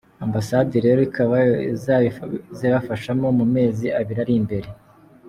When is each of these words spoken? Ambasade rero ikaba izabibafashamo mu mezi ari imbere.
Ambasade 0.25 0.75
rero 0.85 0.99
ikaba 1.07 1.37
izabibafashamo 1.73 3.27
mu 3.37 3.45
mezi 3.55 3.85
ari 4.21 4.33
imbere. 4.41 4.67